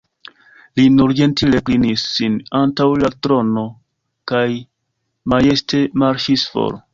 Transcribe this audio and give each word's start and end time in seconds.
Li 0.77 0.85
nur 0.93 1.11
ĝentile 1.19 1.59
klinis 1.67 2.05
sin 2.13 2.39
antaŭ 2.61 2.87
la 3.03 3.11
trono 3.27 3.67
kaj 4.33 4.43
majeste 5.35 5.83
marŝis 6.05 6.49
for. 6.57 6.81